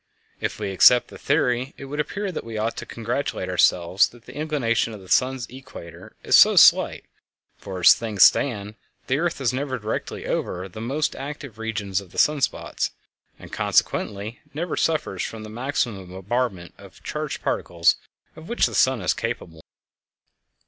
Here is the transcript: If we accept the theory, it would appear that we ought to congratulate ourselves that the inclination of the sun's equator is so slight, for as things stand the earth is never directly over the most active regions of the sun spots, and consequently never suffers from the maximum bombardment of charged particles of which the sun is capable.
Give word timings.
If 0.39 0.59
we 0.59 0.71
accept 0.71 1.09
the 1.09 1.19
theory, 1.19 1.75
it 1.77 1.85
would 1.85 1.99
appear 1.99 2.31
that 2.31 2.43
we 2.43 2.57
ought 2.57 2.75
to 2.77 2.87
congratulate 2.87 3.49
ourselves 3.49 4.09
that 4.09 4.25
the 4.25 4.33
inclination 4.35 4.93
of 4.95 4.99
the 5.01 5.07
sun's 5.07 5.45
equator 5.47 6.15
is 6.23 6.35
so 6.35 6.55
slight, 6.55 7.05
for 7.59 7.79
as 7.81 7.93
things 7.93 8.23
stand 8.23 8.73
the 9.05 9.19
earth 9.19 9.39
is 9.39 9.53
never 9.53 9.77
directly 9.77 10.25
over 10.25 10.67
the 10.67 10.81
most 10.81 11.15
active 11.15 11.59
regions 11.59 12.01
of 12.01 12.11
the 12.11 12.17
sun 12.17 12.41
spots, 12.41 12.89
and 13.37 13.53
consequently 13.53 14.39
never 14.55 14.75
suffers 14.75 15.21
from 15.21 15.43
the 15.43 15.49
maximum 15.49 16.07
bombardment 16.07 16.73
of 16.79 17.03
charged 17.03 17.43
particles 17.43 17.97
of 18.35 18.49
which 18.49 18.65
the 18.65 18.73
sun 18.73 19.01
is 19.03 19.13
capable. 19.13 19.61